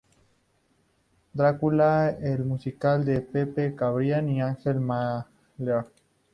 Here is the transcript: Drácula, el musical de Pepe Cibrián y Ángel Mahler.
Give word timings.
Drácula, 1.35 2.09
el 2.09 2.43
musical 2.43 3.05
de 3.05 3.21
Pepe 3.21 3.69
Cibrián 3.77 4.29
y 4.29 4.41
Ángel 4.41 4.79
Mahler. 4.79 5.85